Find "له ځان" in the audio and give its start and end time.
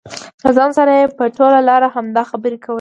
0.43-0.69